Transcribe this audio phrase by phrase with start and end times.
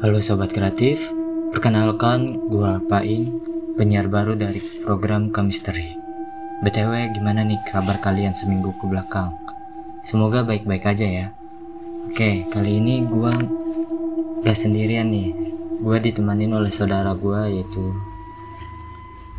[0.00, 1.12] Halo Sobat Kreatif,
[1.52, 3.36] perkenalkan gua Pain,
[3.76, 5.92] penyiar baru dari program Kamisteri.
[6.64, 9.36] BTW gimana nih kabar kalian seminggu ke belakang?
[10.00, 11.26] Semoga baik-baik aja ya.
[12.08, 13.36] Oke, kali ini gua
[14.40, 15.36] gak sendirian nih.
[15.84, 17.92] Gua ditemanin oleh saudara gua yaitu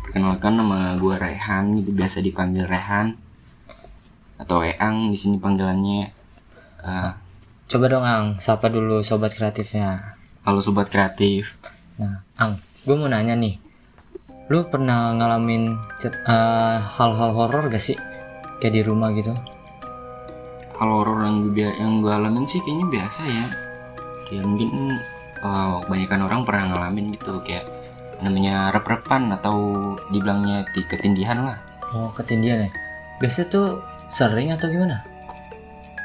[0.06, 3.18] Perkenalkan nama gue Rehan, gitu biasa dipanggil Rehan
[4.38, 6.06] atau Eang di sini panggilannya.
[6.86, 7.12] Eh,
[7.66, 10.21] Coba dong Ang, sapa dulu sobat kreatifnya.
[10.42, 11.54] Halo sobat kreatif.
[12.02, 13.62] Nah, Ang, gue mau nanya nih.
[14.50, 15.70] Lu pernah ngalamin
[16.02, 17.94] eh, hal-hal horor gak sih?
[18.58, 19.30] Kayak di rumah gitu?
[20.74, 23.46] Hal horor yang gue yang gue alamin sih kayaknya biasa ya.
[24.26, 24.70] Kayak mungkin
[25.46, 27.62] eh, kebanyakan orang pernah ngalamin gitu kayak
[28.18, 31.58] namanya rep-repan atau dibilangnya di ketindihan lah.
[31.94, 32.70] Oh, ketindihan ya?
[33.22, 33.66] Biasanya tuh
[34.10, 35.06] sering atau gimana?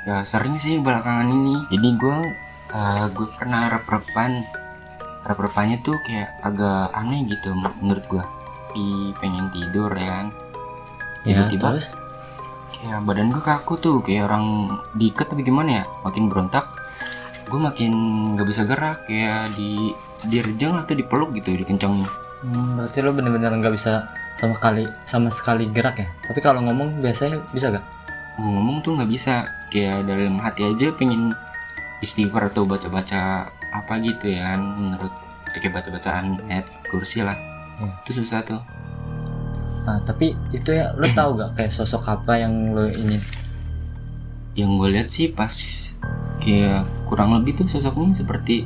[0.06, 1.58] Ya sering sih belakangan ini.
[1.74, 2.18] Jadi gue
[2.70, 4.32] eh, gue pernah rep-repan.
[5.24, 8.24] Rep-repannya tuh kayak agak aneh gitu menurut gue.
[8.72, 10.28] Di pengen tidur ya kan.
[11.24, 11.90] Ya, Tiba-tiba terus?
[12.78, 16.70] kayak badan gue kaku tuh kayak orang diikat tapi gimana ya makin berontak
[17.50, 17.90] gue makin
[18.38, 19.98] nggak bisa gerak kayak di
[20.30, 22.06] dirjang atau dipeluk gitu dikencangin
[22.38, 24.06] Hmm, berarti lo bener-bener nggak bisa
[24.38, 26.06] sama kali sama sekali gerak ya?
[26.22, 27.82] Tapi kalau ngomong biasanya bisa gak?
[28.38, 31.34] ngomong tuh nggak bisa kayak dalam hati aja pengen
[32.00, 35.12] istighfar atau baca-baca apa gitu ya menurut
[35.52, 37.38] kayak baca-bacaan ayat kursi lah
[37.78, 37.94] Hmm.
[38.02, 38.58] itu susah tuh
[39.86, 43.22] Nah, tapi itu ya lo tahu gak kayak sosok apa yang lo ingin?
[44.52, 45.54] yang gue lihat sih pas
[46.40, 48.66] kayak kurang lebih tuh sosoknya seperti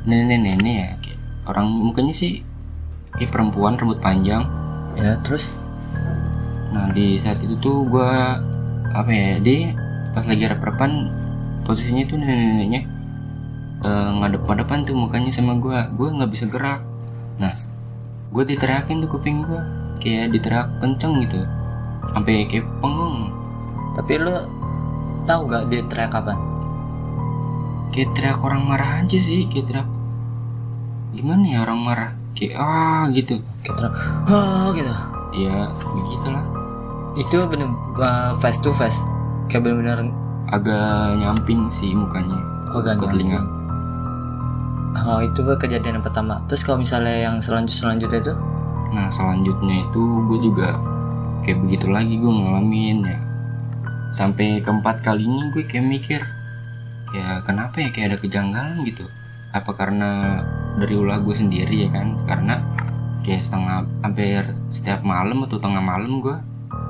[0.00, 2.40] nenek-nenek ya kayak orang mukanya sih
[3.12, 4.46] kayak perempuan rambut panjang
[4.94, 5.54] Ya, terus?
[6.70, 8.10] nah di saat itu tuh gue
[8.88, 9.74] apa ya dia
[10.10, 11.10] pas lagi rep-repan
[11.70, 12.82] posisinya tuh nenek-neneknya
[13.86, 16.82] eh, ngadep-ngadepan tuh mukanya sama gue gue nggak bisa gerak.
[17.38, 17.54] Nah
[18.34, 19.62] gue diteriakin tuh kuping gue
[20.02, 21.46] kayak diteriak kenceng gitu.
[22.10, 23.30] Sampai kayak pengong.
[23.94, 24.50] Tapi lo
[25.30, 26.50] tahu gak dia teriak kapan?
[27.90, 29.88] kayak teriak orang marah aja sih kayak teriak
[31.10, 32.10] gimana ya orang marah?
[32.38, 33.42] Kayak ah gitu.
[33.66, 33.94] Kayak teriak,
[34.30, 34.92] oh gitu.
[35.42, 36.44] ya begitulah.
[37.18, 39.02] Itu bener uh, face to face.
[39.50, 42.38] Kayak bener-bener agak nyamping sih mukanya
[42.70, 43.42] kok gak ke telinga.
[45.06, 46.42] Oh itu gue kejadian yang pertama.
[46.50, 48.34] Terus kalau misalnya yang selanjut selanjutnya itu?
[48.90, 50.74] nah selanjutnya itu gue juga
[51.46, 53.18] kayak begitu lagi gue ngalamin ya
[54.10, 56.20] sampai keempat kalinya gue kayak mikir
[57.14, 59.06] kayak kenapa ya kayak ada kejanggalan gitu
[59.54, 60.42] apa karena
[60.78, 62.58] dari ulah gue sendiri ya kan karena
[63.22, 64.42] kayak setengah hampir
[64.74, 66.34] setiap malam atau tengah malam gue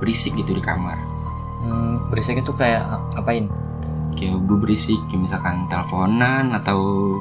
[0.01, 0.97] berisik gitu di kamar
[1.61, 2.85] Hmm, berisiknya tuh kayak
[3.15, 3.47] ngapain?
[4.11, 7.15] kayak gue berisik kayak misalkan teleponan atau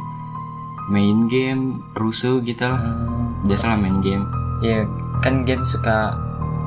[0.89, 4.25] main game rusuh gitu lah Hmm, biasalah main game
[4.59, 4.83] ya
[5.21, 6.17] kan game suka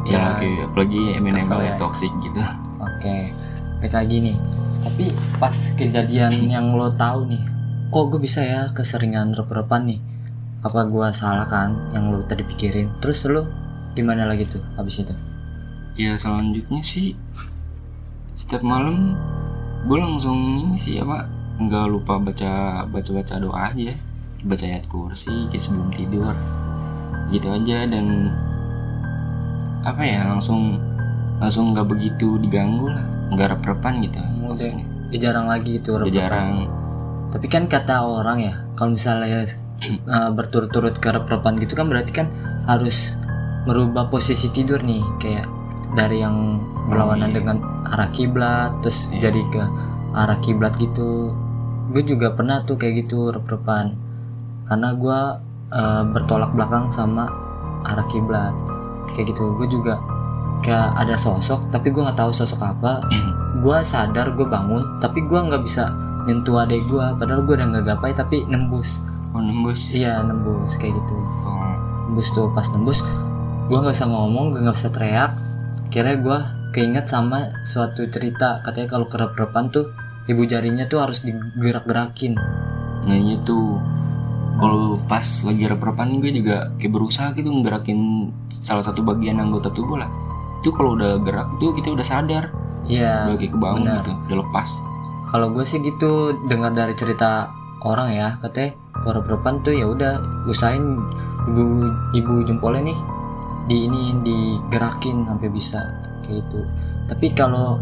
[0.06, 1.74] ya, ya kayak apalagi MNM ya.
[1.76, 2.38] toxic gitu
[2.78, 3.30] Oke,
[3.78, 4.36] balik lagi nih.
[4.82, 5.04] Tapi
[5.38, 7.42] pas kejadian yang lo tahu nih,
[7.88, 9.98] kok gue bisa ya keseringan rep-repan nih?
[10.60, 12.90] Apa gue salah kan yang lo tadi pikirin?
[12.98, 13.46] Terus lo
[13.92, 15.14] gimana lagi tuh habis itu?
[15.92, 17.12] ya selanjutnya sih
[18.42, 19.14] setiap malam
[19.86, 21.26] gue langsung ini sih apa
[21.62, 23.94] nggak lupa baca baca baca doa aja.
[24.42, 26.34] Baca ayat kursi kayak sebelum tidur.
[27.30, 28.34] Gitu aja dan
[29.86, 30.82] apa ya langsung
[31.38, 33.06] langsung nggak begitu diganggu lah.
[33.30, 34.18] Nggak rep-repan gitu.
[34.42, 36.16] Maksudnya Ya, jarang lagi gitu udah rep-repan.
[36.18, 36.50] jarang.
[37.28, 39.44] Tapi kan kata orang ya, kalau misalnya
[40.08, 42.26] uh, berturut-turut ke rep-repan gitu kan berarti kan
[42.64, 43.20] harus
[43.68, 45.44] merubah posisi tidur nih, kayak
[45.92, 47.36] dari yang berlawanan iya.
[47.44, 47.56] dengan
[47.86, 49.28] arah kiblat, terus Iya.
[49.28, 49.62] jadi ke
[50.12, 51.34] arah kiblat gitu.
[51.92, 53.96] Gue juga pernah tuh kayak gitu rep-repan,
[54.68, 55.20] karena gue
[55.72, 57.28] uh, bertolak belakang sama
[57.84, 58.54] arah kiblat,
[59.12, 59.52] kayak gitu.
[59.58, 59.98] Gue juga
[60.62, 63.02] kayak ada sosok, tapi gue nggak tahu sosok apa.
[63.64, 65.90] gue sadar gue bangun, tapi gue nggak bisa
[66.22, 69.02] nyentuh adek gue padahal gue udah nggak gapai tapi nembus.
[69.34, 69.90] Oh nembus?
[69.90, 70.78] Iya nembus.
[70.78, 71.18] Kayak gitu.
[71.18, 71.74] Oh,
[72.08, 73.02] nembus tuh pas nembus
[73.66, 75.32] gue nggak bisa ngomong gue nggak bisa teriak.
[75.90, 76.38] Kira gue
[76.72, 78.64] keinget sama suatu cerita.
[78.64, 79.92] Katanya kalau kerep-repan tuh
[80.26, 82.34] ibu jarinya tuh harus digerak-gerakin.
[83.06, 83.78] Nah itu
[84.56, 90.00] kalau pas lagi rep-repan gue juga kayak berusaha gitu ngerakin salah satu bagian anggota tubuh
[90.00, 90.08] lah.
[90.64, 92.50] Itu kalau udah gerak tuh kita udah sadar.
[92.88, 94.02] Iya udah kayak kebangun benar.
[94.02, 94.70] gitu udah lepas.
[95.30, 97.48] Kalau gue sih gitu dengar dari cerita
[97.82, 100.98] orang ya katanya kalau rep-repan tuh ya udah usahain
[101.50, 102.98] ibu ibu jempolnya nih
[103.66, 105.80] di ini digerakin sampai bisa
[106.32, 106.60] kayak gitu
[107.12, 107.76] tapi kalau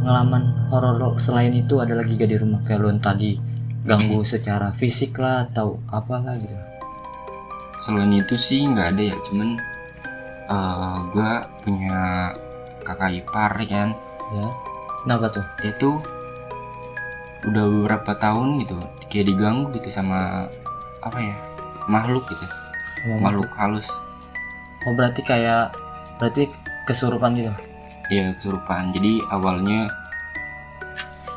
[0.00, 2.64] pengalaman horor selain itu ada lagi gak di rumah?
[2.64, 3.30] Kayak yang tadi
[3.84, 6.56] ganggu secara fisik lah atau apalah gitu.
[7.84, 9.48] Selain itu sih nggak ada ya cuman
[10.50, 11.32] eh gue
[11.64, 12.00] punya
[12.84, 13.88] kakak ipar ya kan?
[14.32, 14.48] Ya
[15.04, 15.46] kenapa tuh?
[15.60, 15.96] Dia tuh
[17.40, 18.76] udah beberapa tahun gitu
[19.08, 20.48] kayak diganggu gitu sama
[21.04, 21.36] apa ya
[21.88, 22.44] makhluk gitu.
[23.04, 23.88] Sama makhluk halus.
[24.88, 25.72] Oh berarti kayak
[26.20, 26.52] berarti
[26.84, 27.52] kesurupan gitu
[28.10, 28.90] ya kesurupan.
[28.92, 29.86] Jadi awalnya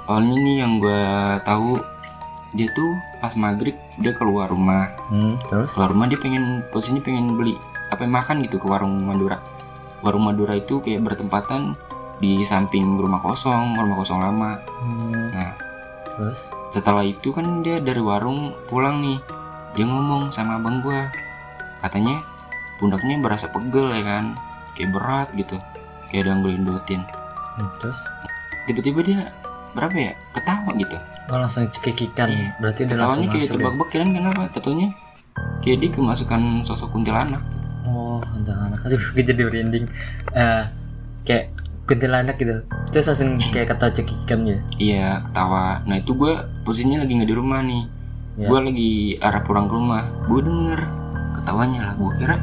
[0.09, 1.03] awalnya nih yang gue
[1.45, 1.79] tahu
[2.53, 4.89] dia tuh pas maghrib dia keluar rumah.
[5.07, 5.77] Hmm, terus?
[5.77, 7.55] Keluar rumah dia pengen posisinya pengen beli
[7.93, 9.37] apa makan gitu ke warung Madura.
[10.01, 11.77] Warung Madura itu kayak bertempatan
[12.17, 14.57] di samping rumah kosong rumah kosong lama.
[14.81, 15.53] Hmm, nah
[16.17, 16.49] terus?
[16.73, 19.21] setelah itu kan dia dari warung pulang nih.
[19.73, 21.09] Dia ngomong sama abang gua.
[21.81, 22.21] Katanya
[22.77, 24.37] pundaknya berasa pegel ya kan?
[24.77, 25.57] Kayak berat gitu
[26.13, 27.01] kayak ada yang gelindotin
[27.57, 28.05] hmm, terus?
[28.69, 29.19] Tiba-tiba dia
[29.73, 30.13] berapa ya?
[30.37, 30.95] Ketawa gitu.
[31.33, 32.29] Oh langsung cekikikan.
[32.29, 32.49] Iya.
[32.61, 33.65] berarti dia langsung kayak masuk ya?
[33.65, 34.41] tebak kan kenapa?
[34.53, 34.87] Tentunya
[35.65, 37.41] kayak dia kemasukan sosok kuntilanak.
[37.89, 38.77] Oh kuntilanak.
[38.85, 39.85] Aduh gue jadi merinding.
[40.37, 40.63] Eh,
[41.25, 41.49] kayak
[41.89, 42.61] kuntilanak gitu.
[42.93, 44.57] Terus langsung kayak kata cekikan ya?
[44.77, 45.81] Iya ketawa.
[45.89, 47.83] Nah itu gua posisinya lagi nggak di rumah nih.
[48.33, 48.47] Ya.
[48.49, 50.03] gua lagi arah pulang ke rumah.
[50.29, 50.79] Gue denger
[51.41, 51.93] ketawanya lah.
[51.97, 52.37] Gua kira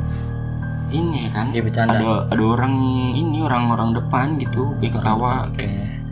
[0.91, 2.75] ini ya kan dia bercanda ada ada orang
[3.15, 5.71] ini orang-orang depan gitu kayak ketawa oke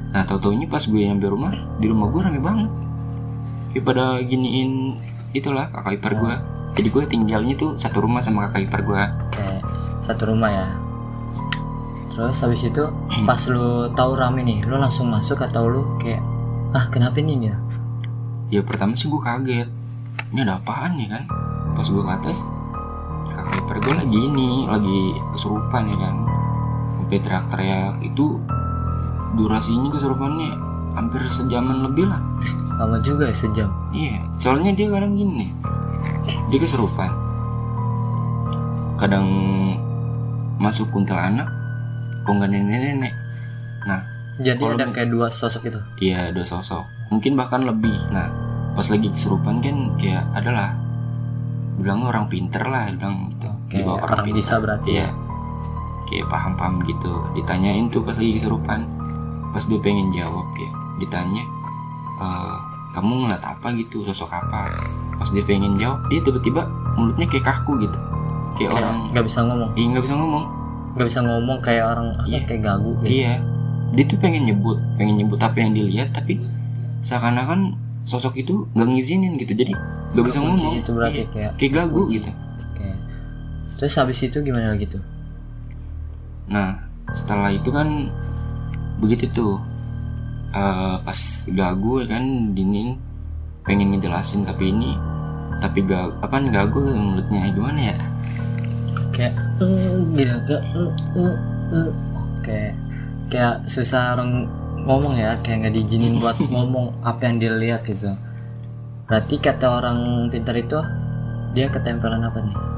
[0.09, 2.71] Nah tau taunya pas gue nyampe rumah di rumah gue rame banget.
[3.77, 4.97] Kayak pada giniin
[5.37, 6.35] itulah kakak ipar gue.
[6.81, 9.03] Jadi gue tinggalnya tuh satu rumah sama kakak ipar gue.
[9.05, 9.49] oke
[9.99, 10.67] satu rumah ya
[12.15, 12.83] terus habis itu
[13.23, 16.19] pas lu tahu rame nih lu langsung masuk atau lu kayak
[16.75, 17.59] ah kenapa nih gitu
[18.49, 19.69] Ya pertama sih gue kaget.
[20.33, 21.29] Ini ada apaan ya kan?
[21.77, 22.49] Pas gue ke atas
[23.79, 26.15] ipar gue lagi ini lagi kesurupan ya kan.
[26.99, 28.27] Sampai teriak-teriak itu
[29.39, 30.51] durasinya kesurupannya
[30.99, 32.19] hampir sejaman lebih lah.
[32.79, 35.51] lama juga ya sejam Iya, soalnya dia kadang gini.
[36.51, 37.11] Dia kesurupan.
[38.99, 39.27] Kadang
[40.59, 41.47] masuk kuntilanak,
[42.23, 43.15] kok nggak nenek-nenek.
[43.87, 44.03] Nah,
[44.43, 46.87] jadi ada kayak dua sosok itu iya dua sosok.
[47.15, 47.99] Mungkin bahkan lebih.
[48.15, 48.31] Nah,
[48.75, 50.75] pas lagi kesurupan kan kayak adalah
[51.79, 53.38] bilang orang pinter lah, bilang
[53.69, 55.13] Oke, Dibawa orang bisa berarti Iya.
[56.09, 57.13] Kayak paham-paham gitu.
[57.37, 58.81] Ditanyain tuh pas lagi kesurupan.
[59.53, 61.45] Pas dia pengen jawab kayak ditanya,
[62.17, 62.57] "Eh,
[62.91, 64.73] kamu ngeliat apa gitu, sosok apa?
[65.15, 66.65] Pas dia pengen jawab, dia tiba-tiba
[66.97, 67.99] mulutnya kayak kaku gitu.
[68.57, 70.45] Kayak, kayak orang nggak bisa ngomong Iya nggak bisa ngomong.
[70.89, 72.41] nggak bisa ngomong kayak orang Iya.
[72.43, 73.13] kayak gagu gitu.
[73.13, 73.35] Iya.
[73.89, 76.41] Dia tuh pengen nyebut, pengen nyebut apa yang dilihat tapi
[77.01, 79.53] seakan-akan sosok itu nggak ngizinin gitu.
[79.53, 79.73] Jadi
[80.17, 80.73] nggak bisa ngomong.
[80.75, 81.29] itu berarti Iya.
[81.29, 82.15] kayak Kayak gagu kekunci.
[82.19, 82.31] gitu.
[83.79, 85.03] Terus habis itu gimana lagi tuh?
[86.51, 86.83] Nah,
[87.15, 88.11] setelah itu kan
[88.99, 89.55] begitu tuh
[90.51, 92.99] eh, pas gagu ya kan dinin
[93.63, 94.99] pengen ngejelasin tapi ini
[95.63, 97.99] tapi gak apa gagu mulutnya gimana ya
[99.15, 101.37] Kayak eh gitu kayak eh,
[101.75, 101.91] eh.
[102.39, 102.61] Oke.
[103.29, 104.47] Kayak susah orang
[104.87, 108.15] ngomong ya, kayak nggak diizinin buat ngomong apa yang dia lihat gitu.
[109.11, 110.79] Berarti kata orang pintar itu
[111.53, 112.78] dia ketempelan apa nih?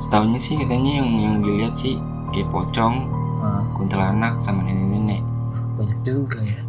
[0.00, 2.00] Setahunya sih katanya yang yang dilihat sih
[2.30, 3.06] kayak pocong
[3.38, 5.24] Ah, kuntilanak sama nenek-nenek
[5.74, 6.60] banyak juga ya.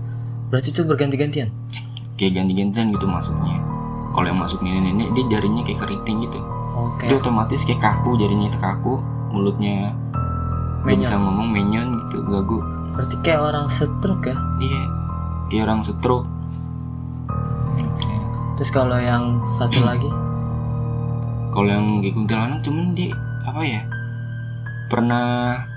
[0.47, 1.49] Berarti itu berganti-gantian.
[2.13, 3.59] kayak ganti-gantian gitu masuknya
[4.11, 6.39] kalau yang masuk nenek-nenek dia jarinya kayak keriting gitu
[6.71, 7.03] Oke.
[7.03, 9.91] dia otomatis kayak kaku jarinya itu kaku mulutnya
[10.81, 11.01] nggak Menyon.
[11.01, 12.59] bisa ngomong menyon gitu gagu
[12.91, 14.35] Berarti kayak orang stroke ya.
[14.59, 14.83] iya
[15.47, 16.27] kayak orang stroke
[17.73, 18.11] Oke.
[18.55, 20.07] Terus kalau yang satu lagi
[21.49, 23.11] kalau yang kayak kuntilanak cuman dia
[23.45, 23.81] apa ya?
[24.87, 25.25] Pernah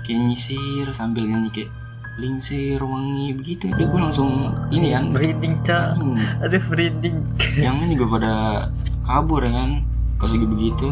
[0.03, 1.71] kayak nyisir sambil nyanyi kayak
[2.15, 3.67] lingsir wangi begitu.
[3.75, 5.11] Dia gue langsung ini kan.
[5.11, 5.99] Merinding cak.
[5.99, 7.15] Hmm, Aduh merinding.
[7.59, 8.31] yang lain juga pada
[9.03, 9.71] kabur ya kan
[10.15, 10.87] pas lagi begitu.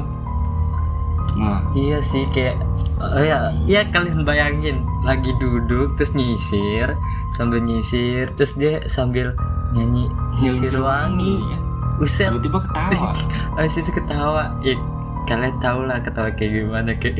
[1.33, 1.65] Nah.
[1.73, 2.59] Iya sih kayak
[3.01, 6.93] oh ya, ya kalian bayangin lagi duduk terus nyisir
[7.33, 9.33] sambil nyisir terus dia sambil
[9.73, 10.05] nyanyi
[10.37, 11.41] nyisir wangi.
[11.41, 11.61] kan?
[12.01, 13.09] Uset, tiba-tiba ketawa.
[13.57, 14.43] Habis itu ketawa.
[14.61, 14.73] Ya,
[15.23, 17.19] kalian tahu lah ketawa kayak gimana kayak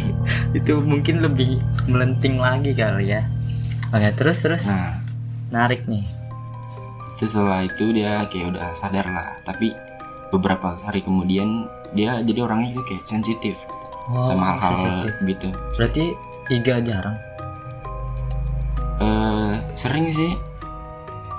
[0.58, 3.22] itu mungkin lebih melenting lagi kali ya.
[3.90, 5.02] Oke terus terus nah
[5.50, 6.06] narik nih.
[7.14, 9.74] terus setelah itu dia kayak udah sadar lah tapi
[10.30, 13.56] beberapa hari kemudian dia jadi orangnya itu kayak sensitif
[14.06, 16.10] Oh, sama hal-hal gitu Berarti
[16.50, 17.14] Iga jarang.
[18.98, 20.34] eh sering sih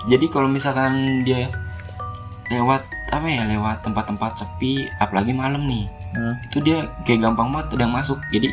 [0.07, 1.51] jadi kalau misalkan dia
[2.47, 7.67] lewat apa ya lewat tempat-tempat sepi apalagi malam nih Hmm, itu dia kayak gampang banget
[7.79, 8.51] udah masuk jadi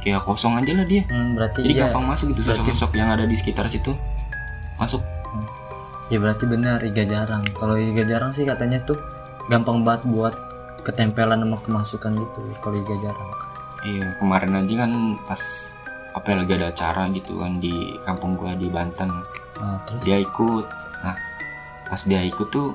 [0.00, 1.02] kayak kosong aja lah dia.
[1.06, 1.82] Hmm, berarti jadi iya.
[1.88, 3.94] gampang masuk gitu sosok-sosok yang ada di sekitar situ
[4.80, 5.04] masuk.
[6.10, 7.46] Ya berarti benar Iga jarang.
[7.54, 8.98] Kalau Iga jarang sih katanya tuh
[9.46, 10.34] gampang banget buat
[10.82, 13.30] ketempelan sama kemasukan gitu kalau Iga jarang.
[13.86, 14.92] Iya kemarin aja kan
[15.24, 15.42] pas
[16.10, 19.06] apa ya, lagi ada acara gitu kan di kampung gua di Banten.
[19.62, 20.02] Nah, terus?
[20.02, 20.66] Dia ikut.
[21.06, 21.14] Nah
[21.86, 22.74] pas dia ikut tuh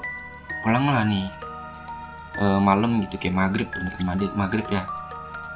[0.64, 1.28] pulang lah nih
[2.40, 3.70] eh, malam gitu kayak maghrib
[4.04, 4.84] maghrib maghrib ya.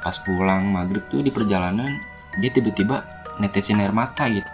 [0.00, 2.00] Pas pulang maghrib tuh di perjalanan
[2.38, 3.04] dia tiba-tiba
[3.42, 4.48] netesin air mata gitu.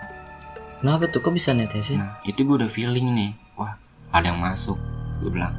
[0.80, 1.20] Kenapa tuh?
[1.24, 2.02] Kok bisa netesin?
[2.02, 3.32] Nah itu gue udah feeling nih.
[3.58, 3.78] Wah
[4.10, 4.76] ada yang masuk
[5.22, 5.54] gue bilang.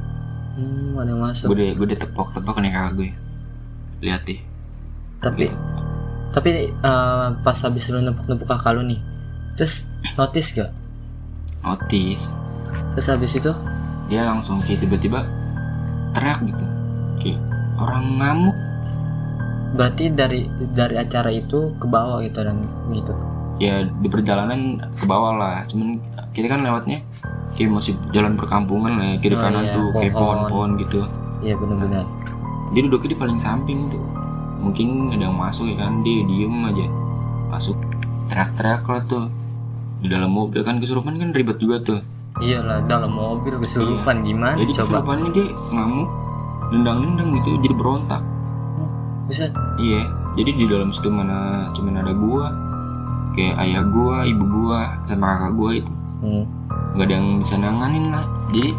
[0.58, 1.46] Hmm, ada yang masuk.
[1.52, 3.10] Gue udah gue udah tepok-tepok nih kakak gue
[3.98, 4.40] lihat deh.
[5.18, 5.46] Tapi
[6.28, 9.00] tapi eh, pas habis lu nempuk-nempuk kakak lu nih
[9.58, 10.70] terus notice gak?
[11.66, 12.30] Notice.
[12.94, 13.50] Terus habis itu?
[14.06, 15.26] Dia langsung kayak tiba-tiba
[16.18, 16.64] teriak gitu.
[17.22, 17.40] Kayak
[17.78, 18.56] orang ngamuk.
[19.78, 22.58] Berarti dari dari acara itu ke bawah gitu dan
[22.90, 23.12] gitu
[23.58, 25.66] ya di perjalanan ke bawah lah.
[25.66, 25.98] Cuman
[26.32, 27.02] kita kan lewatnya
[27.58, 30.26] kayak masih jalan perkampungan lah ya, kiri Oh, kanan iya, tuh kayak pohon.
[30.46, 31.00] pohon-pohon gitu.
[31.42, 32.06] Iya benar-benar.
[32.74, 34.02] Dia duduknya di paling samping tuh.
[34.58, 36.86] Mungkin ada yang masuk ya kan dia diem aja.
[37.50, 37.76] Masuk
[38.30, 39.24] teriak-teriak lah tuh.
[39.98, 42.00] Di dalam mobil kan kesurupan kan ribet juga tuh
[42.38, 45.02] iyalah dalam mobil kesurupan gimana jadi coba?
[45.02, 46.08] kesurupannya dia ngamuk
[46.68, 48.22] nendang-nendang gitu jadi berontak.
[49.26, 50.06] Bisa iya
[50.38, 52.52] jadi di dalam situ mana cuman ada gua
[53.34, 55.92] kayak ayah gua ibu gua sama kakak gua itu.
[56.18, 56.44] Hmm.
[56.98, 58.26] nggak ada yang bisa nanganin lah.
[58.50, 58.74] Jadi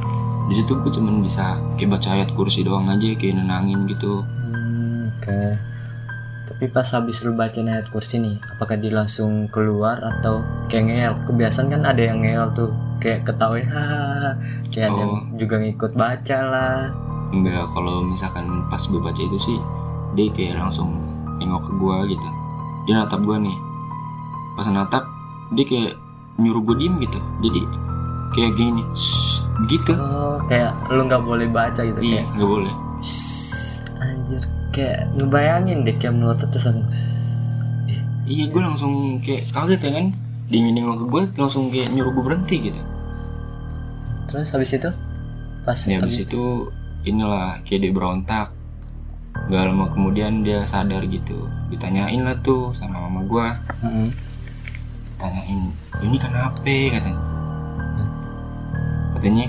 [0.49, 4.25] di situ gue cuman bisa kayak baca ayat kursi doang aja kayak nenangin gitu.
[4.25, 5.41] Hmm, oke.
[6.49, 11.13] Tapi pas habis lu baca ayat kursi nih apakah dia langsung keluar atau kayak ngeyel?
[11.29, 14.31] Kebiasaan kan ada yang ngeyel tuh kayak ketawa hahaha.
[14.69, 15.21] Kayak ada yang Oh.
[15.35, 16.79] juga ngikut baca lah.
[17.29, 19.59] Enggak kalau misalkan pas gue baca itu sih
[20.13, 20.99] dia kayak langsung
[21.37, 22.27] nengok ke gua gitu.
[22.83, 23.53] Dia natap gua nih.
[24.53, 25.05] Pas natap
[25.51, 25.93] dia kayak
[26.35, 27.19] nyuruh gue diem gitu.
[27.39, 27.61] Jadi
[28.29, 29.93] kayak gini "Shh," gitu.
[29.93, 32.73] Oh kayak lu nggak boleh baca gitu iya nggak boleh.
[32.99, 34.43] "Shh," anjir.
[34.69, 36.85] Kayak ngebayangin deh kayak melotot terus langsung
[38.29, 40.05] iya gue langsung kayak kaget ya kan
[40.49, 42.81] dia nengok ke gue langsung kayak nyuruh gue berhenti gitu.
[44.25, 44.89] Terus habis itu?
[45.65, 46.69] Pas ya habis itu
[47.05, 48.49] inilah kayak dia berontak.
[49.49, 51.49] Gak lama kemudian dia sadar gitu.
[51.69, 53.47] Ditanyain lah tuh sama mama gua.
[53.81, 54.09] Mm-mm.
[55.19, 56.63] tanyain ini kenapa?
[56.63, 57.21] katanya.
[59.17, 59.45] Katanya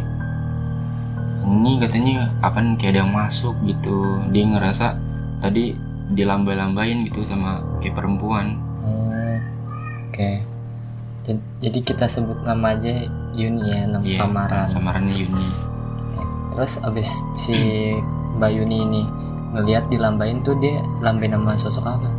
[1.47, 4.21] ini katanya apa nih kayak ada yang masuk gitu.
[4.35, 4.99] Dia ngerasa
[5.41, 5.77] tadi
[6.11, 8.59] dilambai-lambain gitu sama kayak perempuan.
[8.83, 9.39] Oh,
[10.11, 10.19] oke.
[10.19, 10.50] Jad-
[11.61, 13.05] jadi kita sebut nama aja
[13.37, 14.67] Yuni ya nama Iya, samaran.
[14.67, 15.47] samarannya Yuni.
[16.51, 17.09] Terus abis
[17.39, 17.55] si
[18.41, 19.03] Mbak Yuni ini
[19.55, 22.11] ngelihat dilambain tuh dia lambain nama sosok apa?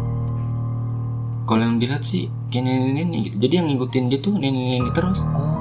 [1.49, 3.19] Kalau yang dilihat sih kayak nenek-nenek.
[3.27, 5.25] Gitu jadi yang ngikutin dia tuh nenek-nenek terus.
[5.35, 5.59] Oh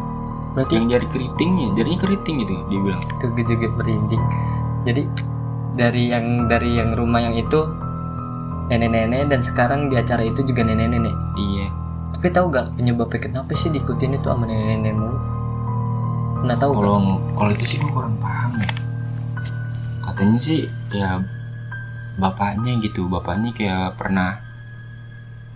[0.51, 3.03] berarti yang jari keritingnya jarinya keriting gitu dia bilang.
[3.23, 4.23] Juga merinding.
[4.87, 5.03] Jadi
[5.75, 7.61] dari yang dari yang rumah yang itu
[8.71, 11.15] nenek-nenek dan sekarang di acara itu juga nenek-nenek.
[11.35, 11.80] Iya
[12.21, 15.17] tapi tahu gak penyebabnya kenapa sih diikutin itu sama nenek-nenek mulu?
[16.45, 18.69] Pernah tahu kalau kalau itu sih gue kurang paham ya.
[20.05, 21.17] Katanya sih ya
[22.21, 23.09] bapaknya gitu.
[23.09, 24.37] Bapaknya kayak pernah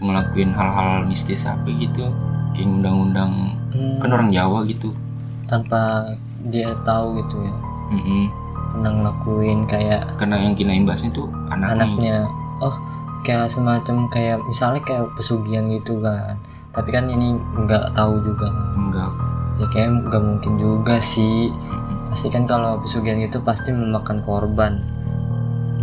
[0.01, 2.09] ngelakuin hal-hal mistis apa gitu.
[2.57, 4.97] Kayak undang-undang Hmm, kan orang Jawa gitu.
[5.45, 6.17] Tanpa
[6.49, 7.55] dia tahu gitu ya.
[7.93, 8.25] Mm-mm.
[8.73, 12.19] pernah ngelakuin kayak karena yang kena imbasnya tuh anaknya, anaknya.
[12.65, 12.75] Oh
[13.21, 16.41] kayak semacam kayak misalnya kayak pesugihan gitu kan
[16.75, 18.51] tapi kan ini nggak tahu juga.
[18.75, 21.51] Enggak ya kayak nggak mungkin juga sih.
[21.51, 22.11] Mm-mm.
[22.11, 24.83] pasti kan kalau pesugihan gitu pasti memakan korban.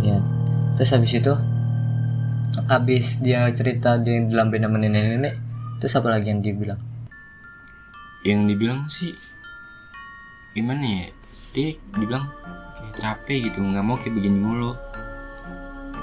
[0.04, 0.20] Ya.
[0.76, 1.32] Terus habis itu
[2.68, 5.34] habis dia cerita dia dilambain sama nenek-nenek
[5.80, 6.80] terus apa lagi yang dia bilang?
[8.22, 9.12] Yang dibilang sih
[10.52, 11.06] gimana ya?
[11.52, 12.24] Dia dibilang
[12.76, 14.72] kayak capek gitu nggak mau kayak begini mulu.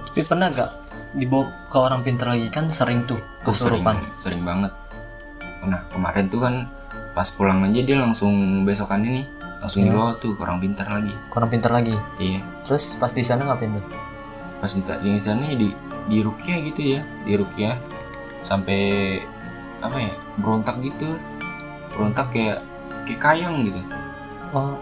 [0.09, 3.95] Tapi pernah gak dibawa ke orang pintar lagi kan sering tuh Tuh sering, kesurupan.
[4.17, 4.71] sering banget.
[5.65, 6.55] Nah kemarin tuh kan
[7.11, 9.25] pas pulang aja dia langsung besokan ini
[9.59, 9.91] langsung Hmm.
[9.91, 11.11] dibawa tuh ke orang pintar lagi.
[11.11, 11.95] Ke orang pintar lagi?
[12.15, 12.39] Iya.
[12.63, 13.85] Terus pas di sana ngapain tuh?
[14.59, 15.69] Pas di di sana ya di
[16.07, 17.75] di rukia gitu ya di rukia.
[18.41, 18.79] Sampai
[19.81, 21.17] apa ya berontak gitu.
[21.91, 22.63] Berontak kayak
[23.03, 23.81] kayak kayang gitu.
[24.53, 24.77] Oh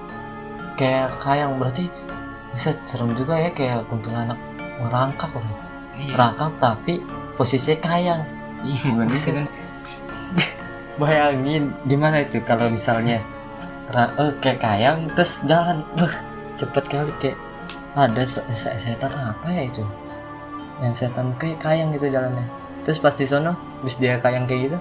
[0.75, 1.57] kayak kayang.
[1.57, 1.89] Berarti
[2.53, 4.37] bisa serem juga ya kayak kuntilanak
[4.77, 5.57] ngerangkak orang
[5.97, 6.13] iya.
[6.13, 7.01] Ngerangkak tapi
[7.35, 8.21] posisinya kayang.
[8.65, 9.45] Iya kan
[11.01, 11.73] bayangin.
[11.85, 13.21] Gimana itu kalau misalnya
[13.93, 15.81] eh, kayak kayang terus jalan.
[15.97, 16.13] Wah,
[16.57, 17.37] cepet kali kayak
[17.97, 19.83] ada se- se- setan apa ya itu?
[20.81, 22.45] Yang setan kayak kayang gitu jalannya.
[22.85, 24.77] Terus pas di sono bis dia kayang kayak gitu?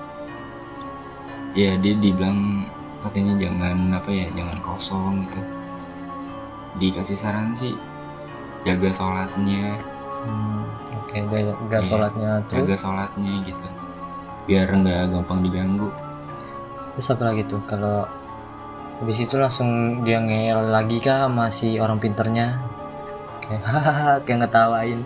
[1.57, 2.69] Ya dia dibilang
[3.01, 5.41] katanya jangan apa ya jangan kosong gitu.
[6.77, 7.73] Dikasih saran sih
[8.69, 9.81] jaga sholatnya.
[10.27, 10.66] Hmm,
[11.07, 12.79] oke jaga, jaga Iya, sholatnya jaga terus?
[12.83, 13.67] sholatnya gitu.
[14.47, 15.89] Biar nggak gampang diganggu.
[16.95, 17.63] Terus apa lagi tuh?
[17.67, 18.07] Kalau
[18.99, 22.59] habis itu langsung dia ngeyel lagi kah masih orang pinternya?
[23.43, 25.01] Kayak hahaha kayak ngetawain.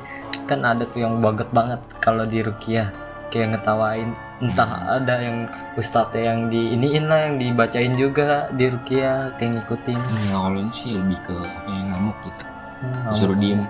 [0.48, 2.90] Kan ada tuh yang baget banget kalau di rukiah.
[3.30, 5.44] Kayak ngetawain entah ada yang
[5.76, 9.98] ustadz yang di iniin lah yang dibacain juga di rukiah kayak ngikutin.
[10.26, 11.36] Ya kalau sih lebih ke
[11.68, 12.44] yang ngamuk gitu.
[12.80, 13.62] Hmm, suruh diem.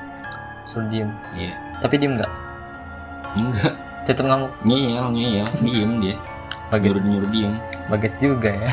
[0.64, 1.10] Suruh diem.
[1.34, 2.32] Ya tapi diem nggak?
[3.36, 3.74] Enggak.
[4.04, 4.52] Tetep ngamuk?
[4.64, 5.48] Ngeyel ngeyel.
[5.64, 6.16] Diem dia.
[6.70, 6.94] Baget.
[6.94, 7.52] Nyuruh nyuruh diem.
[7.90, 8.72] Baget juga ya.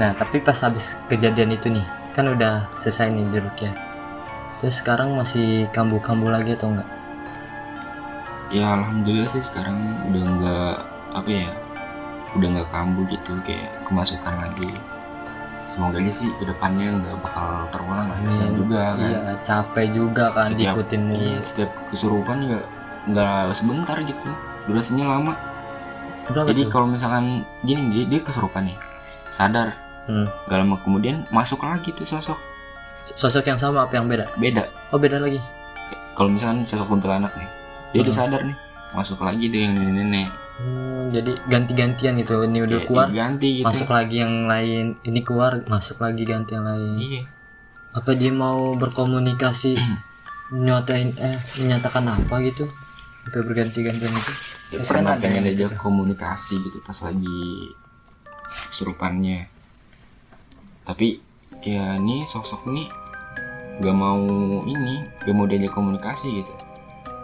[0.00, 3.74] Nah tapi pas habis kejadian itu nih kan udah selesai nih di rukiah
[4.60, 6.88] terus sekarang masih kambuh-kambuh lagi atau enggak
[8.52, 10.74] ya alhamdulillah sih sekarang udah nggak
[11.16, 11.50] apa ya
[12.36, 14.70] udah nggak kambuh gitu kayak kemasukan lagi
[15.72, 18.96] semoga aja sih ke depannya nggak bakal terulang lah kasihan juga kan.
[19.02, 22.58] Iya capek juga kan Setiap- diikutin mulu iya, setiap kesurupan ya
[23.04, 24.28] nggak sebentar gitu.
[24.62, 25.32] Durasinya lama.
[26.22, 26.70] Berapa jadi tuh?
[26.70, 27.24] kalau misalkan
[27.62, 28.76] gini dia, dia kesurupan nih.
[29.26, 29.72] Sadar.
[30.02, 30.26] Hmm.
[30.44, 32.34] gak lama kemudian masuk lagi tuh sosok.
[33.08, 34.26] Sosok yang sama apa yang beda?
[34.34, 34.66] Beda.
[34.90, 35.38] Oh beda lagi?
[36.12, 37.48] Kalau misalkan sosok kuntilanak nih
[37.90, 38.22] dia udah Hmm.
[38.26, 38.56] sadar nih
[38.92, 43.66] masuk lagi deh yang nenek-nenek Hmm, jadi ganti-gantian gitu ini udah Kayak keluar diganti gitu.
[43.66, 46.96] masuk lagi yang lain ini keluar masuk lagi ganti yang lain.
[47.00, 47.22] Iya.
[47.96, 49.76] Apa dia mau berkomunikasi
[50.66, 52.68] nyatain eh menyatakan apa gitu?
[53.24, 54.32] Sampai berganti-gantian itu
[54.76, 57.72] ya, kan ada pengen yang diajak komunikasi gitu pas lagi
[58.68, 59.48] kesurupannya.
[60.84, 61.20] Tapi
[61.62, 62.88] kayak nih sosok nih
[63.80, 64.20] gak mau
[64.68, 66.52] ini gak mau diajak komunikasi gitu.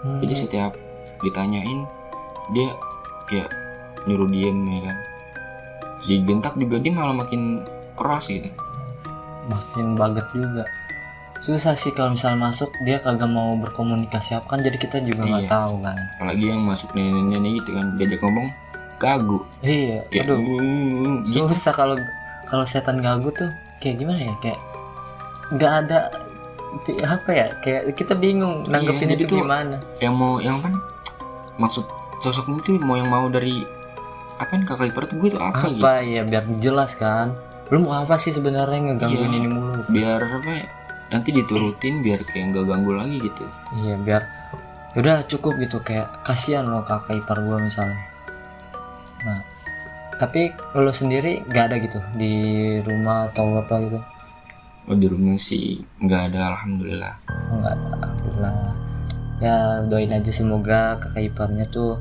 [0.05, 0.73] Hmm, jadi setiap
[1.21, 1.85] ditanyain
[2.55, 2.73] dia
[3.29, 3.49] kayak
[4.05, 4.97] nyuruh diem ya kan.
[6.01, 8.49] Digentak juga dia malah makin keras gitu.
[9.45, 10.65] Makin baget juga.
[11.39, 15.45] Susah sih kalau misal masuk dia kagak mau berkomunikasi apa kan jadi kita juga nggak
[15.45, 15.51] Iya.
[15.51, 15.97] tahu kan.
[16.17, 18.49] Apalagi yang masuk nenek-nenek gitu kan diajak ngomong
[18.97, 19.39] gagu.
[19.61, 20.39] Iya kayak aduh.
[20.41, 21.47] "Uh, gitu.
[21.47, 21.95] susah kalau
[22.43, 23.47] kalau setan ganggu tuh
[23.79, 24.59] kayak gimana ya kayak
[25.49, 25.99] nggak ada
[27.07, 29.77] apa ya kayak kita bingung nanggepin Iya, jadi itu tuh- gimana.
[29.99, 30.75] yang mau yang apa?
[31.57, 31.87] Maksud
[32.19, 33.63] sosok itu mau yang mau dari
[34.39, 35.83] apa kan kakak ipar tuh gue itu apa, gitu.
[35.83, 37.35] apa ya biar jelas kan.
[37.69, 39.39] Lu mau apa sih sebenarnya ngegangguin Iya.
[39.39, 39.83] ini mulu?
[39.91, 40.67] biar apa ya
[41.09, 43.45] nanti diturutin biar kayak nggak ganggu lagi gitu.
[43.83, 44.23] Iya biar
[44.97, 47.99] udah cukup gitu kayak kasihan lo kakak ipar gua misalnya.
[49.27, 49.43] Nah
[50.19, 52.33] tapi lo sendiri nggak ada gitu di
[52.83, 53.99] rumah atau apa gitu?
[54.89, 57.15] Oh di rumah sih nggak ada alhamdulillah.
[57.53, 58.55] Enggak ada, alhamdulillah.
[59.39, 62.01] Ya doain aja semoga kakak iparnya tuh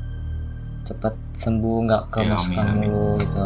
[0.87, 3.43] cepat sembuh, nggak kemasukan mulu gitu.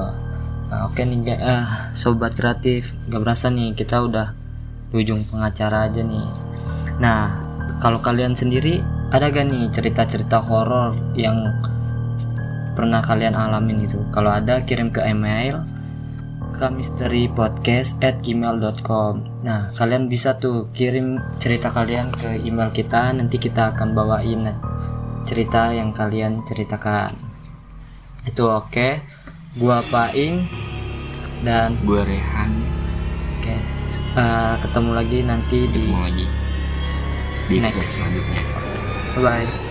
[0.69, 1.65] Nah oke nih ga- eh,
[1.97, 4.37] sobat kreatif, nggak berasa nih kita udah
[4.93, 6.29] di ujung pengacara aja nih.
[7.01, 7.33] Nah
[7.81, 11.51] kalau kalian sendiri ada gak nih cerita-cerita horor yang
[12.71, 14.07] pernah kalian alamin gitu?
[14.15, 15.59] Kalau ada kirim ke email
[16.51, 19.13] ke misterypodcast@gmail.com.
[19.43, 24.51] Nah, kalian bisa tuh kirim cerita kalian ke email kita, nanti kita akan bawain
[25.25, 27.30] cerita yang kalian ceritakan.
[28.23, 29.01] Itu oke.
[29.53, 30.47] Gua Paing
[31.41, 32.53] dan gue Rehan
[33.35, 36.27] oke, s- eh, ketemu lagi nanti di ketemu lagi
[37.49, 37.97] di Next.
[37.97, 38.41] selanjutnya
[39.17, 39.70] bye.